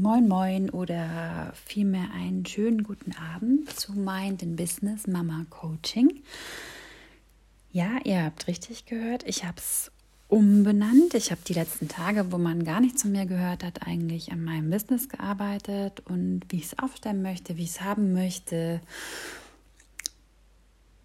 [0.00, 6.22] Moin Moin oder vielmehr einen schönen guten Abend zu Mind in Business Mama Coaching.
[7.72, 9.90] Ja, ihr habt richtig gehört, ich habe es
[10.28, 11.14] umbenannt.
[11.14, 14.44] Ich habe die letzten Tage, wo man gar nicht zu mir gehört hat, eigentlich an
[14.44, 18.80] meinem Business gearbeitet und wie ich es aufstellen möchte, wie ich es haben möchte.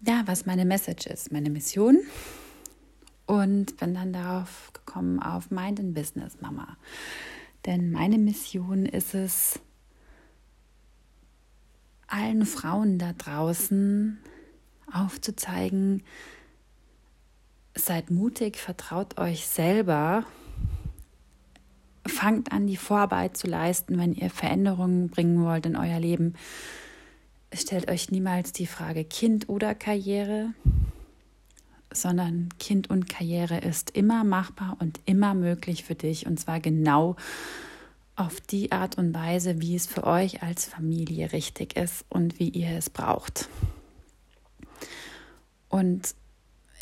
[0.06, 1.98] Ja, was meine Message ist, meine Mission.
[3.26, 6.76] Und bin dann darauf gekommen, auf Mind in Business Mama.
[7.66, 9.58] Denn meine Mission ist es,
[12.06, 14.18] allen Frauen da draußen
[14.92, 16.02] aufzuzeigen,
[17.74, 20.24] seid mutig, vertraut euch selber,
[22.06, 26.34] fangt an, die Vorarbeit zu leisten, wenn ihr Veränderungen bringen wollt in euer Leben.
[27.52, 30.52] Stellt euch niemals die Frage Kind oder Karriere,
[31.94, 37.16] sondern Kind und Karriere ist immer machbar und immer möglich für dich und zwar genau
[38.16, 42.48] auf die Art und Weise, wie es für euch als Familie richtig ist und wie
[42.48, 43.48] ihr es braucht.
[45.68, 46.14] Und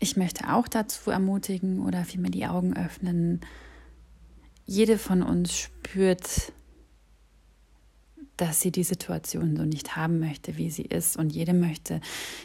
[0.00, 3.40] ich möchte auch dazu ermutigen oder vielmehr die Augen öffnen.
[4.66, 6.52] Jede von uns spürt,
[8.42, 11.16] dass sie die Situation so nicht haben möchte, wie sie ist.
[11.16, 12.00] Und jede möchte,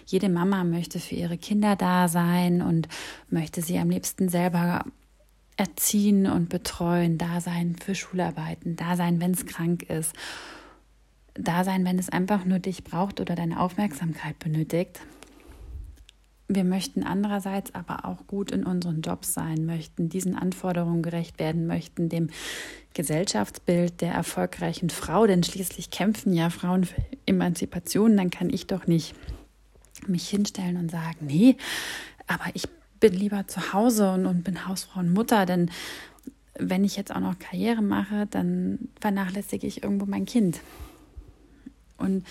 [0.05, 2.87] jede Mama möchte für ihre Kinder da sein und
[3.31, 4.85] möchte sie am liebsten selber
[5.57, 10.13] erziehen und betreuen, da sein für Schularbeiten, da sein, wenn es krank ist,
[11.33, 14.99] da sein, wenn es einfach nur dich braucht oder deine Aufmerksamkeit benötigt.
[16.49, 21.67] Wir möchten andererseits aber auch gut in unseren Jobs sein, möchten diesen Anforderungen gerecht werden,
[21.67, 22.29] möchten dem
[22.93, 28.87] Gesellschaftsbild der erfolgreichen Frau, denn schließlich kämpfen ja Frauen für Emanzipation, dann kann ich doch
[28.87, 29.13] nicht
[30.07, 31.57] mich hinstellen und sagen, nee,
[32.27, 32.69] aber ich
[33.01, 35.69] bin lieber zu Hause und, und bin Hausfrau und Mutter, denn
[36.57, 40.61] wenn ich jetzt auch noch Karriere mache, dann vernachlässige ich irgendwo mein Kind.
[41.97, 42.25] Und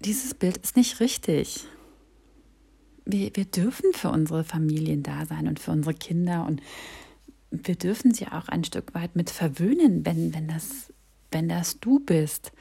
[0.00, 1.66] dieses Bild ist nicht richtig
[3.08, 6.62] wir, wir dürfen für unsere Familien da sein und für unsere Kinder und
[7.50, 10.92] wir dürfen sie auch ein Stück weit mit verwöhnen, wenn, wenn, das,
[11.30, 12.52] wenn das du bist.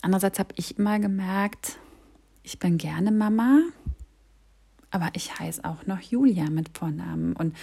[0.00, 1.78] Andererseits habe ich immer gemerkt,
[2.44, 3.60] ich bin gerne Mama,
[4.90, 7.56] aber ich heiße auch noch Julia mit Vornamen und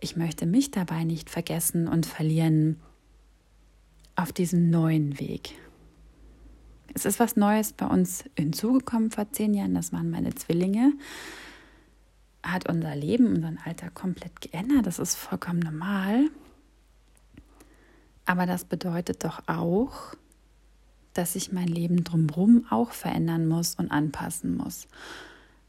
[0.00, 2.80] ich möchte mich dabei nicht vergessen und verlieren
[4.16, 5.54] auf diesem neuen Weg.
[6.94, 9.74] Es ist was Neues bei uns hinzugekommen vor zehn Jahren.
[9.74, 10.92] Das waren meine Zwillinge.
[12.42, 14.86] Hat unser Leben, unseren Alltag komplett geändert.
[14.86, 16.28] Das ist vollkommen normal.
[18.26, 20.14] Aber das bedeutet doch auch,
[21.14, 24.86] dass ich mein Leben drumherum auch verändern muss und anpassen muss.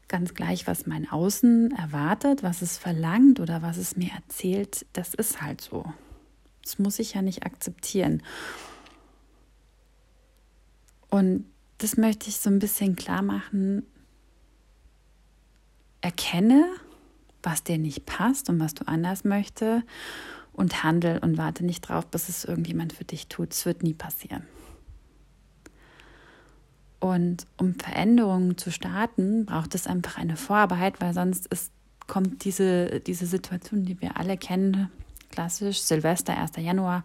[0.08, 5.14] Ganz gleich, was mein Außen erwartet, was es verlangt oder was es mir erzählt, das
[5.14, 5.84] ist halt so.
[6.62, 8.22] Das muss ich ja nicht akzeptieren.
[11.14, 11.44] Und
[11.78, 13.86] das möchte ich so ein bisschen klar machen.
[16.00, 16.66] Erkenne,
[17.40, 19.84] was dir nicht passt und was du anders möchte
[20.52, 23.52] und handel und warte nicht drauf, bis es irgendjemand für dich tut.
[23.52, 24.42] Es wird nie passieren.
[26.98, 31.70] Und um Veränderungen zu starten, braucht es einfach eine Vorarbeit, weil sonst ist,
[32.08, 34.90] kommt diese, diese Situation, die wir alle kennen,
[35.30, 36.56] klassisch Silvester, 1.
[36.56, 37.04] Januar,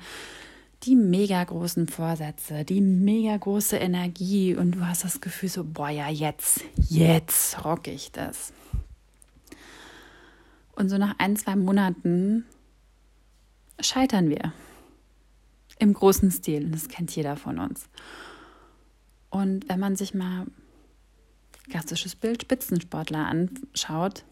[0.84, 5.90] die mega großen Vorsätze, die mega große Energie und du hast das Gefühl so, boah,
[5.90, 8.54] ja, jetzt, jetzt rock ich das.
[10.74, 12.46] Und so nach ein, zwei Monaten
[13.82, 14.54] scheitern wir.
[15.78, 16.70] Im großen Stil.
[16.72, 17.90] Das kennt jeder von uns.
[19.30, 20.46] Und wenn man sich mal
[21.70, 24.24] klassisches Bild Spitzensportler anschaut,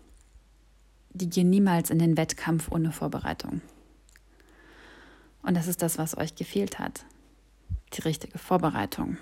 [1.11, 3.61] die gehen niemals in den Wettkampf ohne Vorbereitung.
[5.47, 7.05] Und das ist das, was euch gefehlt hat.
[7.93, 9.17] Die richtige Vorbereitung.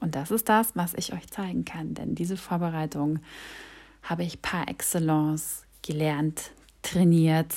[0.00, 1.94] Und das ist das, was ich euch zeigen kann.
[1.94, 3.20] Denn diese Vorbereitung
[4.02, 6.50] habe ich par excellence gelernt,
[6.82, 7.54] trainiert,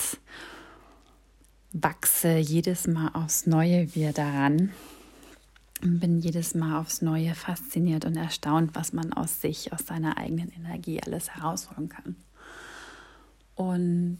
[1.73, 4.71] wachse jedes Mal aufs Neue wieder daran
[5.83, 10.17] und bin jedes Mal aufs Neue fasziniert und erstaunt, was man aus sich, aus seiner
[10.17, 12.15] eigenen Energie alles herausholen kann.
[13.55, 14.19] Und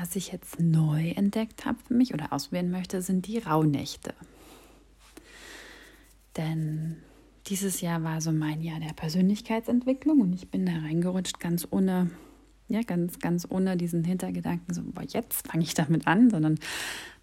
[0.00, 4.14] was ich jetzt neu entdeckt habe für mich oder ausprobieren möchte, sind die Rauhnächte.
[6.36, 6.96] Denn
[7.46, 12.10] dieses Jahr war so mein Jahr der Persönlichkeitsentwicklung und ich bin da reingerutscht, ganz ohne,
[12.68, 16.58] ja, ganz, ganz ohne diesen Hintergedanken, so, boah, jetzt fange ich damit an, sondern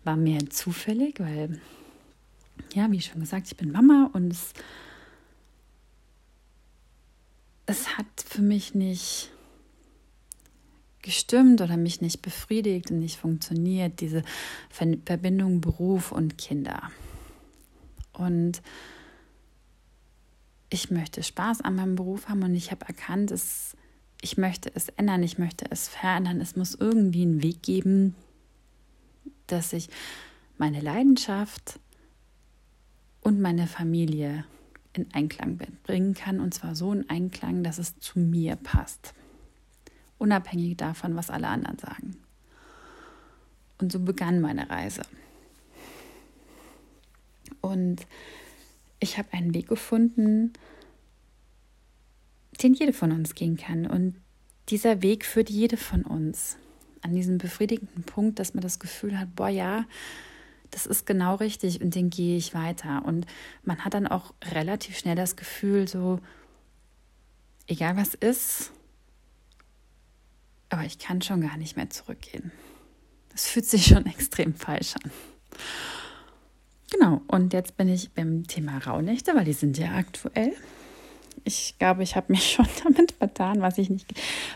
[0.04, 1.62] war mehr zufällig, weil,
[2.74, 4.54] ja, wie schon gesagt, ich bin Mama und es,
[7.68, 9.32] es hat für mich nicht
[11.06, 14.24] gestimmt oder mich nicht befriedigt und nicht funktioniert, diese
[14.70, 16.90] Verbindung Beruf und Kinder.
[18.12, 18.64] Und
[20.70, 23.78] ich möchte Spaß an meinem Beruf haben und ich habe erkannt, dass
[24.20, 26.42] ich möchte es ändern, ich möchte es verändern.
[26.42, 28.16] Es muss irgendwie einen Weg geben,
[29.46, 29.90] dass ich
[30.58, 31.80] meine Leidenschaft
[33.22, 34.46] und meine Familie
[34.94, 39.14] in Einklang bringen kann und zwar so in Einklang, dass es zu mir passt
[40.26, 42.18] unabhängig davon, was alle anderen sagen.
[43.78, 45.04] Und so begann meine Reise.
[47.62, 48.08] Und
[49.00, 50.54] ich habe einen Weg gefunden,
[52.62, 53.86] den jede von uns gehen kann.
[53.86, 54.16] Und
[54.70, 56.58] dieser Weg führt jede von uns
[57.02, 59.86] an diesen befriedigenden Punkt, dass man das Gefühl hat, boah ja,
[60.72, 63.06] das ist genau richtig und den gehe ich weiter.
[63.06, 63.28] Und
[63.64, 66.20] man hat dann auch relativ schnell das Gefühl, so,
[67.68, 68.72] egal was ist,
[70.76, 72.52] aber ich kann schon gar nicht mehr zurückgehen.
[73.30, 75.12] Das fühlt sich schon extrem falsch an.
[76.92, 80.52] Genau, und jetzt bin ich beim Thema Rauhnächte, weil die sind ja aktuell.
[81.46, 84.06] Ich glaube, ich habe mich schon damit vertan, was ich nicht,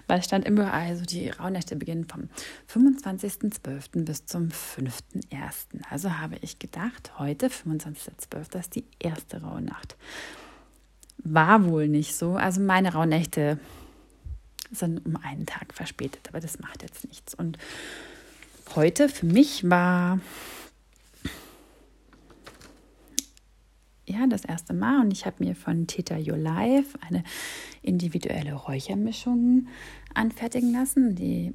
[0.07, 2.27] weil es stand immer, also die Rauhnächte beginnen vom
[2.69, 4.03] 25.12.
[4.03, 5.83] bis zum 5.1.
[5.89, 9.95] Also habe ich gedacht, heute, 25.12., ist die erste Rauhnacht.
[11.19, 12.33] War wohl nicht so.
[12.33, 13.57] Also meine Rauhnächte
[14.71, 17.33] sind um einen Tag verspätet, aber das macht jetzt nichts.
[17.33, 17.57] Und
[18.75, 20.19] heute für mich war
[24.05, 27.23] ja das erste Mal und ich habe mir von Theta Your Life eine
[27.81, 29.67] individuelle Räuchermischung
[30.13, 31.15] anfertigen lassen.
[31.15, 31.53] Die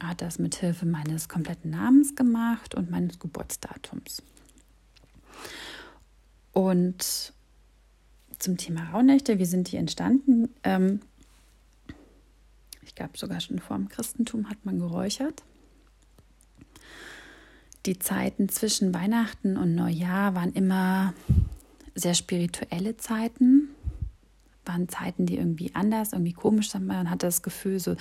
[0.00, 4.22] hat das mit Hilfe meines kompletten Namens gemacht und meines Geburtsdatums.
[6.52, 7.32] Und
[8.38, 10.48] zum Thema Rauhnächte, wie sind die entstanden?
[10.62, 11.00] Ähm,
[12.94, 15.42] glaube sogar schon vor dem Christentum hat man geräuchert.
[17.86, 21.14] Die Zeiten zwischen Weihnachten und Neujahr waren immer
[21.94, 23.68] sehr spirituelle Zeiten,
[24.64, 26.86] waren Zeiten, die irgendwie anders, irgendwie komisch sind.
[26.86, 27.94] Man hatte das Gefühl, so,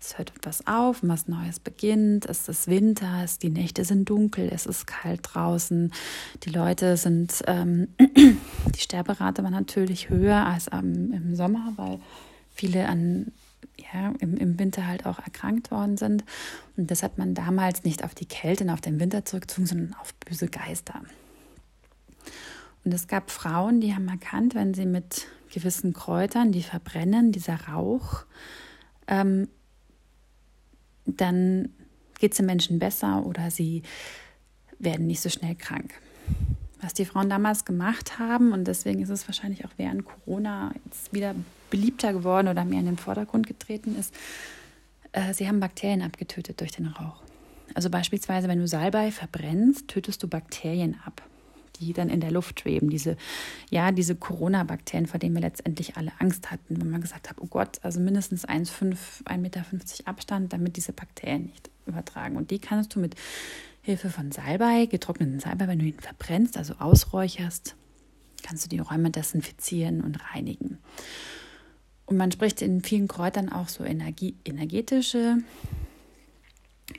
[0.00, 4.48] es hört etwas auf, was Neues beginnt, es ist Winter, es, die Nächte sind dunkel,
[4.52, 5.92] es ist kalt draußen,
[6.44, 11.98] die Leute sind, ähm, die Sterberate war natürlich höher als ähm, im Sommer, weil
[12.54, 13.32] viele an
[13.76, 16.24] ja, im, im Winter halt auch erkrankt worden sind.
[16.76, 19.94] Und das hat man damals nicht auf die Kälte und auf den Winter zurückgezogen, sondern
[19.94, 21.02] auf böse Geister.
[22.84, 27.68] Und es gab Frauen, die haben erkannt, wenn sie mit gewissen Kräutern, die verbrennen, dieser
[27.68, 28.26] Rauch,
[29.06, 29.48] ähm,
[31.06, 31.70] dann
[32.18, 33.82] geht es den Menschen besser oder sie
[34.78, 35.94] werden nicht so schnell krank.
[36.84, 41.14] Was die Frauen damals gemacht haben, und deswegen ist es wahrscheinlich auch während Corona jetzt
[41.14, 41.34] wieder
[41.70, 44.14] beliebter geworden oder mehr in den Vordergrund getreten ist,
[45.12, 47.22] äh, sie haben Bakterien abgetötet durch den Rauch.
[47.72, 51.22] Also beispielsweise, wenn du Salbei verbrennst, tötest du Bakterien ab,
[51.80, 52.90] die dann in der Luft schweben.
[52.90, 53.16] Diese,
[53.70, 57.46] ja, diese Corona-Bakterien, vor denen wir letztendlich alle Angst hatten, wenn man gesagt hat, oh
[57.46, 59.64] Gott, also mindestens 1,5, 1,50 Meter
[60.04, 62.36] Abstand, damit diese Bakterien nicht übertragen.
[62.36, 63.14] Und die kannst du mit
[63.84, 67.76] Hilfe von Salbei, getrockneten Salbei, wenn du ihn verbrennst, also ausräucherst,
[68.42, 70.78] kannst du die Räume desinfizieren und reinigen.
[72.06, 75.36] Und man spricht in vielen Kräutern auch so Energie, energetische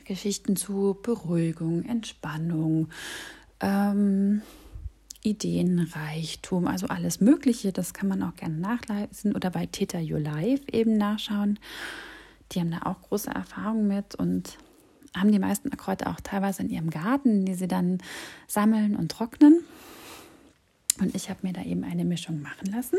[0.04, 2.88] Geschichten zu Beruhigung, Entspannung,
[3.58, 4.42] ähm,
[5.24, 7.72] Ideenreichtum, also alles Mögliche.
[7.72, 11.58] Das kann man auch gerne nachlesen oder bei Theta Your Life eben nachschauen.
[12.52, 14.56] Die haben da auch große Erfahrungen mit und
[15.16, 17.98] haben die meisten Kräuter auch teilweise in ihrem Garten, die sie dann
[18.46, 19.64] sammeln und trocknen.
[21.00, 22.98] Und ich habe mir da eben eine Mischung machen lassen.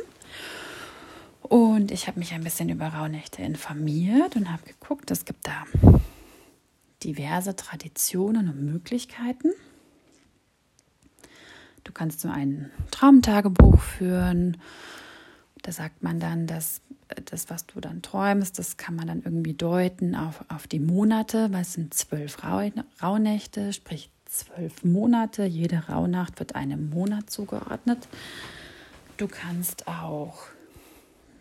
[1.42, 5.64] Und ich habe mich ein bisschen über Rauhnächte informiert und habe geguckt, es gibt da
[7.04, 9.52] diverse Traditionen und Möglichkeiten.
[11.84, 14.58] Du kannst so ein Traumtagebuch führen.
[15.68, 16.80] Da sagt man dann, dass
[17.26, 21.52] das, was du dann träumst, das kann man dann irgendwie deuten auf, auf die Monate,
[21.52, 25.44] weil es sind zwölf Rauhnächte, sprich zwölf Monate.
[25.44, 28.08] Jede Rauhnacht wird einem Monat zugeordnet.
[29.18, 30.46] Du kannst auch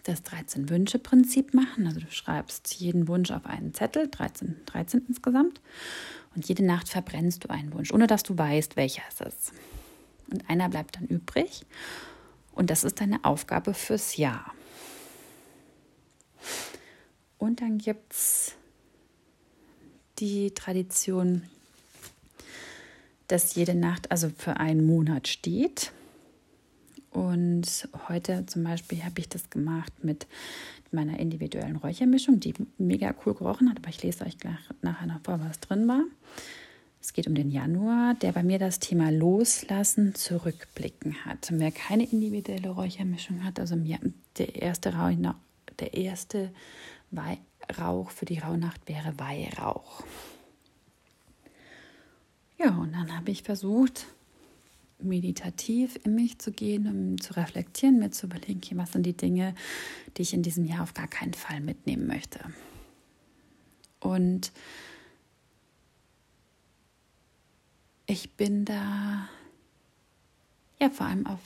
[0.02, 1.86] das 13-Wünsche-Prinzip machen.
[1.86, 5.60] Also du schreibst jeden Wunsch auf einen Zettel, 13, 13 insgesamt.
[6.34, 9.52] Und jede Nacht verbrennst du einen Wunsch, ohne dass du weißt, welcher es ist.
[10.32, 11.64] Und einer bleibt dann übrig.
[12.56, 14.52] Und das ist deine Aufgabe fürs Jahr.
[17.38, 18.54] Und dann gibt es
[20.18, 21.42] die Tradition,
[23.28, 25.92] dass jede Nacht also für einen Monat steht
[27.16, 30.26] Und heute zum Beispiel habe ich das gemacht mit
[30.92, 35.22] meiner individuellen Räuchermischung, die mega cool gerochen hat, aber ich lese euch gleich nachher noch
[35.22, 36.02] vor, was drin war.
[37.06, 41.52] Es geht um den Januar, der bei mir das Thema Loslassen, Zurückblicken hat.
[41.52, 45.12] Und wer keine individuelle Räuchermischung hat, also der erste, Rauch,
[45.78, 46.50] der erste
[47.78, 50.02] Rauch für die Rauhnacht wäre Weihrauch.
[52.58, 54.06] Ja, und dann habe ich versucht,
[54.98, 59.54] meditativ in mich zu gehen, um zu reflektieren, mir zu überlegen, was sind die Dinge,
[60.16, 62.40] die ich in diesem Jahr auf gar keinen Fall mitnehmen möchte.
[64.00, 64.50] Und
[68.06, 69.28] ich bin da
[70.80, 71.40] ja vor allem auf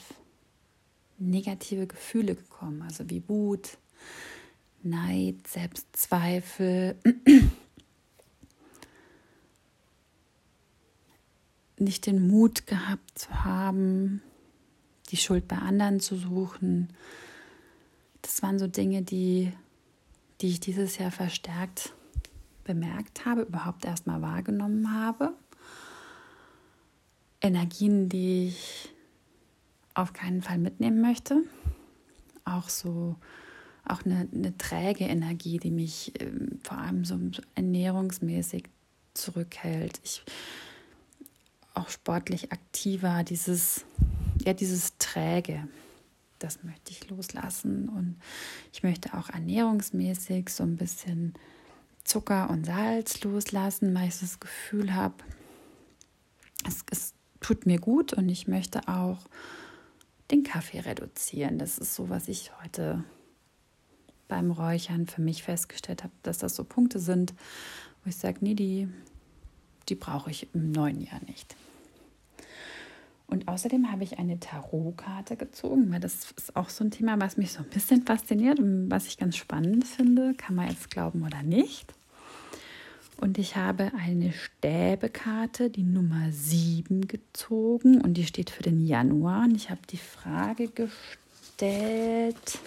[1.17, 3.77] negative Gefühle gekommen, also wie Wut,
[4.83, 6.95] Neid, Selbstzweifel,
[11.77, 14.21] nicht den Mut gehabt zu haben,
[15.09, 16.93] die Schuld bei anderen zu suchen.
[18.21, 19.51] Das waren so Dinge, die,
[20.41, 21.93] die ich dieses Jahr verstärkt
[22.63, 25.33] bemerkt habe, überhaupt erstmal wahrgenommen habe.
[27.41, 28.89] Energien, die ich
[29.93, 31.43] auf keinen Fall mitnehmen möchte.
[32.45, 33.15] Auch so,
[33.85, 36.31] auch eine, eine träge Energie, die mich äh,
[36.63, 37.19] vor allem so
[37.55, 38.65] ernährungsmäßig
[39.13, 39.99] zurückhält.
[40.03, 40.23] Ich
[41.73, 43.85] auch sportlich aktiver, dieses,
[44.45, 45.67] ja, dieses Träge,
[46.39, 47.89] das möchte ich loslassen.
[47.89, 48.19] Und
[48.73, 51.33] ich möchte auch ernährungsmäßig so ein bisschen
[52.03, 55.15] Zucker und Salz loslassen, weil ich das Gefühl habe,
[56.67, 59.19] es, es tut mir gut und ich möchte auch
[60.31, 61.57] den Kaffee reduzieren.
[61.59, 63.03] Das ist so, was ich heute
[64.29, 67.33] beim Räuchern für mich festgestellt habe, dass das so Punkte sind,
[68.03, 68.87] wo ich sage, nee, die
[69.89, 71.55] die brauche ich im neuen Jahr nicht.
[73.27, 77.37] Und außerdem habe ich eine Tarotkarte gezogen, weil das ist auch so ein Thema, was
[77.37, 80.33] mich so ein bisschen fasziniert und was ich ganz spannend finde.
[80.33, 81.93] Kann man jetzt glauben oder nicht.
[83.21, 89.43] Und ich habe eine Stäbekarte, die Nummer 7 gezogen und die steht für den Januar.
[89.43, 92.57] Und ich habe die Frage gestellt,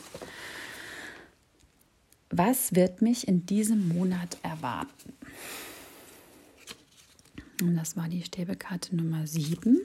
[2.30, 5.12] was wird mich in diesem Monat erwarten?
[7.60, 9.80] Und das war die Stäbekarte Nummer 7.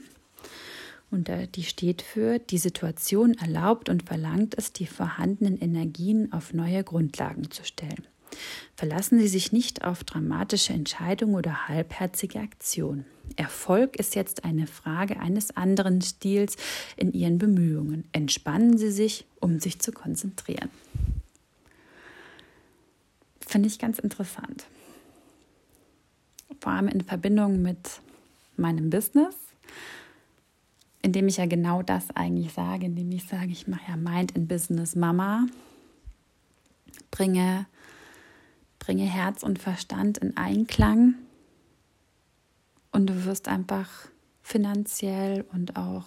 [1.09, 6.83] Und die steht für, die Situation erlaubt und verlangt es, die vorhandenen Energien auf neue
[6.83, 8.05] Grundlagen zu stellen.
[8.75, 13.05] Verlassen Sie sich nicht auf dramatische Entscheidungen oder halbherzige Aktionen.
[13.36, 16.55] Erfolg ist jetzt eine Frage eines anderen Stils
[16.98, 18.05] in Ihren Bemühungen.
[18.12, 20.69] Entspannen Sie sich, um sich zu konzentrieren.
[23.45, 24.65] Finde ich ganz interessant
[26.59, 28.01] vor allem in Verbindung mit
[28.57, 29.36] meinem Business,
[31.01, 34.48] indem ich ja genau das eigentlich sage, indem ich sage, ich mache ja Mind in
[34.48, 35.45] Business Mama,
[37.12, 37.65] bringe,
[38.89, 41.13] bringe Herz und Verstand in Einklang
[42.91, 43.88] und du wirst einfach
[44.41, 46.05] finanziell und auch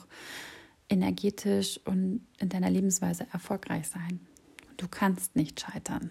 [0.88, 4.18] energetisch und in deiner Lebensweise erfolgreich sein.
[4.78, 6.10] Du kannst nicht scheitern.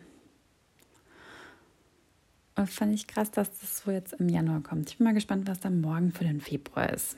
[2.56, 4.92] Und fand ich krass, dass das so jetzt im Januar kommt.
[4.92, 7.18] Ich bin mal gespannt, was dann morgen für den Februar ist.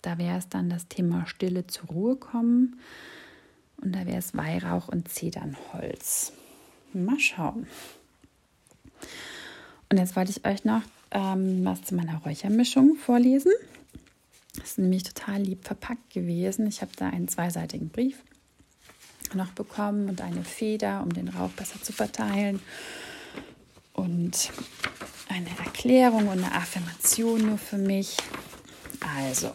[0.00, 2.80] Da wäre es dann das Thema Stille zur Ruhe kommen.
[3.76, 6.32] Und da wäre es Weihrauch und Zedernholz.
[6.94, 7.66] Mal schauen.
[9.90, 13.52] Und jetzt wollte ich euch noch ähm, was zu meiner Räuchermischung vorlesen.
[14.56, 16.66] Das ist nämlich total lieb verpackt gewesen.
[16.66, 18.22] Ich habe da einen zweiseitigen Brief
[19.34, 22.60] noch bekommen und eine Feder, um den Rauch besser zu verteilen
[23.92, 24.50] und
[25.28, 28.16] eine Erklärung und eine Affirmation nur für mich.
[29.16, 29.52] Also,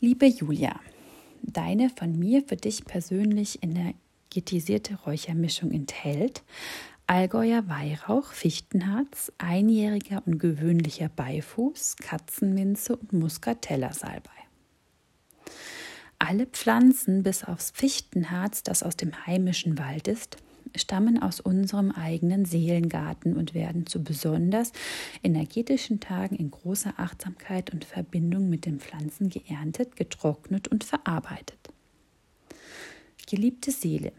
[0.00, 0.78] liebe Julia,
[1.42, 6.42] deine von mir für dich persönlich energetisierte Räuchermischung enthält
[7.08, 14.30] Allgäuer Weihrauch, Fichtenharz, einjähriger und gewöhnlicher Beifuß, Katzenminze und Muscatella-Salbei.
[16.18, 20.38] Alle Pflanzen bis aufs Fichtenharz, das aus dem heimischen Wald ist,
[20.74, 24.72] stammen aus unserem eigenen Seelengarten und werden zu besonders
[25.22, 31.70] energetischen Tagen in großer Achtsamkeit und Verbindung mit den Pflanzen geerntet, getrocknet und verarbeitet.
[33.28, 34.12] Geliebte Seele,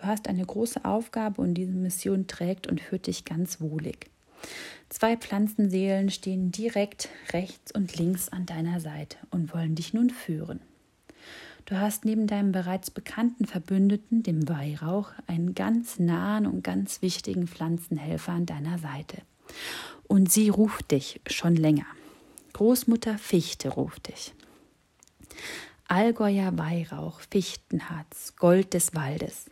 [0.00, 4.10] du hast eine große Aufgabe und diese Mission trägt und führt dich ganz wohlig.
[4.88, 10.60] Zwei Pflanzenseelen stehen direkt rechts und links an deiner Seite und wollen dich nun führen.
[11.64, 17.48] Du hast neben deinem bereits bekannten Verbündeten, dem Weihrauch, einen ganz nahen und ganz wichtigen
[17.48, 19.22] Pflanzenhelfer an deiner Seite.
[20.06, 21.86] Und sie ruft dich schon länger.
[22.52, 24.32] Großmutter Fichte ruft dich.
[25.88, 29.46] Allgäuer Weihrauch, Fichtenharz, Gold des Waldes.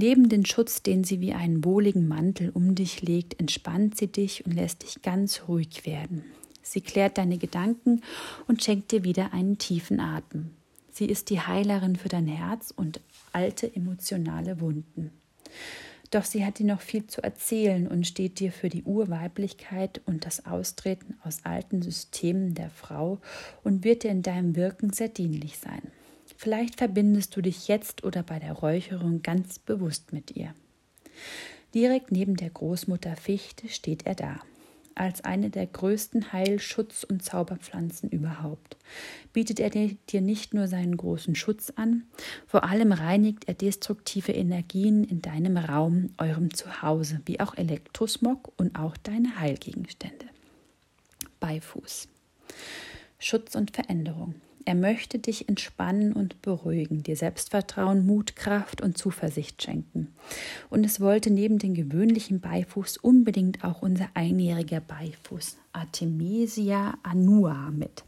[0.00, 4.46] Neben den Schutz, den sie wie einen wohligen Mantel um dich legt, entspannt sie dich
[4.46, 6.22] und lässt dich ganz ruhig werden.
[6.62, 8.02] Sie klärt deine Gedanken
[8.46, 10.50] und schenkt dir wieder einen tiefen Atem.
[10.92, 13.00] Sie ist die Heilerin für dein Herz und
[13.32, 15.10] alte emotionale Wunden.
[16.12, 20.24] Doch sie hat dir noch viel zu erzählen und steht dir für die Urweiblichkeit und
[20.24, 23.18] das Austreten aus alten Systemen der Frau
[23.64, 25.82] und wird dir in deinem Wirken sehr dienlich sein.
[26.40, 30.54] Vielleicht verbindest du dich jetzt oder bei der Räucherung ganz bewusst mit ihr.
[31.74, 34.40] Direkt neben der Großmutter Fichte steht er da
[34.94, 38.76] als eine der größten Heilschutz- und Zauberpflanzen überhaupt.
[39.32, 42.04] Bietet er dir nicht nur seinen großen Schutz an,
[42.46, 48.76] vor allem reinigt er destruktive Energien in deinem Raum, eurem Zuhause, wie auch Elektrosmog und
[48.76, 50.26] auch deine Heilgegenstände.
[51.40, 52.08] Beifuß.
[53.18, 54.34] Schutz und Veränderung.
[54.68, 60.14] Er möchte dich entspannen und beruhigen, dir Selbstvertrauen, Mut, Kraft und Zuversicht schenken.
[60.68, 68.04] Und es wollte neben dem gewöhnlichen Beifuß unbedingt auch unser einjähriger Beifuß, Artemisia annua, mit,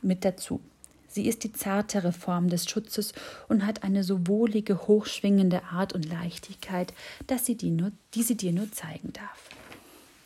[0.00, 0.60] mit dazu.
[1.08, 3.12] Sie ist die zartere Form des Schutzes
[3.48, 6.94] und hat eine so wohlige, hochschwingende Art und Leichtigkeit,
[7.26, 9.50] dass sie die, nur, die sie dir nur zeigen darf.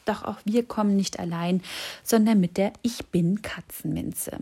[0.04, 1.62] Doch auch wir kommen nicht allein,
[2.04, 4.38] sondern mit der Ich bin Katzenminze.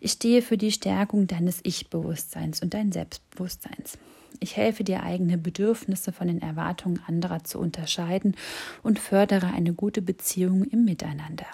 [0.00, 3.98] Ich stehe für die Stärkung deines Ich-Bewusstseins und dein Selbstbewusstseins.
[4.38, 8.36] Ich helfe dir, eigene Bedürfnisse von den Erwartungen anderer zu unterscheiden
[8.82, 11.46] und fördere eine gute Beziehung im Miteinander.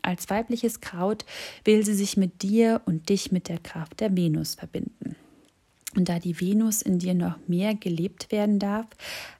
[0.00, 1.24] Als weibliches Kraut
[1.64, 5.16] will sie sich mit dir und dich mit der Kraft der Venus verbinden.
[5.96, 8.86] Und da die Venus in dir noch mehr gelebt werden darf,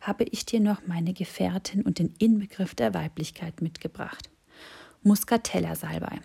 [0.01, 4.31] habe ich dir noch meine Gefährtin und den Inbegriff der Weiblichkeit mitgebracht.
[5.03, 6.21] Muscatella Salbei,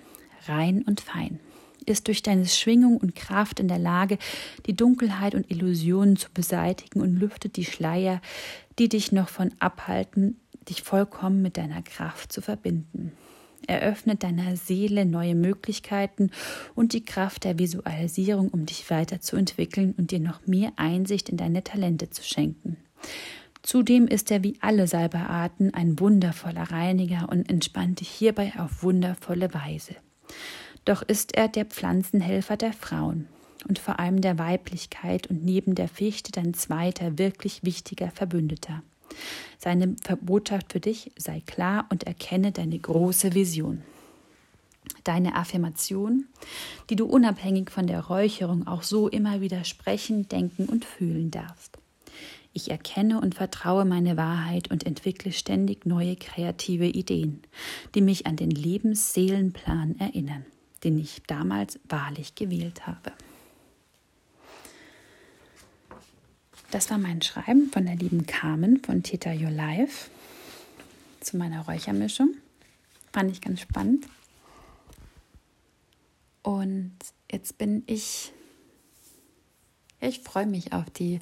[0.48, 1.39] rein und fein
[1.86, 4.17] ist durch deine Schwingung und Kraft in der Lage,
[4.65, 8.21] die Dunkelheit und Illusionen zu beseitigen und lüftet die Schleier,
[8.77, 13.12] die dich noch von abhalten, dich vollkommen mit deiner Kraft zu verbinden.
[13.67, 16.31] Eröffnet deiner Seele neue Möglichkeiten
[16.75, 21.63] und die Kraft der Visualisierung, um dich weiterzuentwickeln und dir noch mehr Einsicht in deine
[21.63, 22.77] Talente zu schenken.
[23.62, 29.53] Zudem ist er wie alle Salberarten ein wundervoller Reiniger und entspannt dich hierbei auf wundervolle
[29.53, 29.95] Weise.
[30.85, 33.27] Doch ist er der Pflanzenhelfer der Frauen
[33.67, 38.81] und vor allem der Weiblichkeit und neben der Fichte dein zweiter wirklich wichtiger Verbündeter.
[39.57, 43.81] Seine Botschaft für dich sei klar und erkenne deine große Vision.
[45.03, 46.25] Deine Affirmation,
[46.89, 51.77] die du unabhängig von der Räucherung auch so immer wieder sprechen, denken und fühlen darfst.
[52.53, 57.41] Ich erkenne und vertraue meine Wahrheit und entwickle ständig neue kreative Ideen,
[57.93, 60.45] die mich an den Lebensseelenplan erinnern
[60.83, 63.11] den ich damals wahrlich gewählt habe.
[66.71, 70.09] Das war mein Schreiben von der lieben Carmen von Theta Your Life
[71.19, 72.35] zu meiner Räuchermischung.
[73.11, 74.07] Fand ich ganz spannend.
[76.43, 76.93] Und
[77.31, 78.31] jetzt bin ich,
[79.99, 81.19] ich freue mich auf die,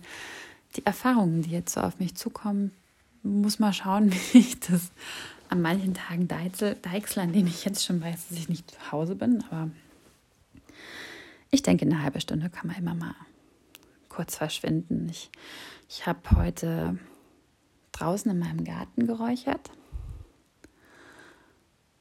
[0.76, 2.72] die Erfahrungen, die jetzt so auf mich zukommen.
[3.24, 4.92] Muss mal schauen, wie ich das
[5.50, 8.92] an manchen Tagen deichsel, deichsel, an denen ich jetzt schon weiß, dass ich nicht zu
[8.92, 9.44] Hause bin.
[9.50, 9.70] Aber
[11.52, 13.16] ich denke, eine halbe Stunde kann man immer mal
[14.10, 15.08] kurz verschwinden.
[15.10, 15.30] Ich,
[15.90, 16.98] ich habe heute
[17.92, 19.72] draußen in meinem Garten geräuchert,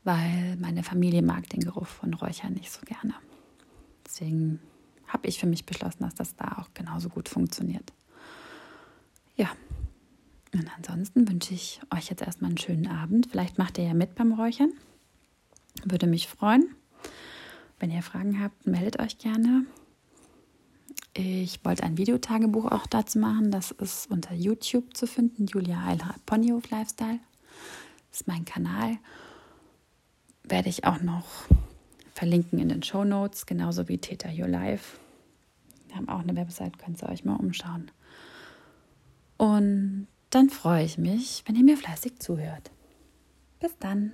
[0.05, 3.15] weil meine Familie mag den Geruch von Räuchern nicht so gerne.
[4.05, 4.61] Deswegen
[5.07, 7.93] habe ich für mich beschlossen, dass das da auch genauso gut funktioniert.
[9.37, 9.51] Ja,
[10.59, 13.29] und ansonsten wünsche ich euch jetzt erstmal einen schönen Abend.
[13.31, 14.73] Vielleicht macht ihr ja mit beim Räuchern.
[15.85, 16.75] Würde mich freuen.
[17.79, 19.67] Wenn ihr Fragen habt, meldet euch gerne.
[21.15, 23.51] Ich wollte ein Videotagebuch auch dazu machen.
[23.51, 25.47] Das ist unter YouTube zu finden.
[25.47, 27.21] Julia Eilhardt Ponyhof Lifestyle.
[28.11, 28.99] Das ist mein Kanal.
[30.45, 31.27] Werde ich auch noch
[32.15, 34.99] verlinken in den Show Notes, genauso wie Theta Your Life.
[35.89, 37.91] Wir haben auch eine Website, könnt ihr euch mal umschauen.
[39.37, 42.71] Und dann freue ich mich, wenn ihr mir fleißig zuhört.
[43.61, 44.13] Bis dann.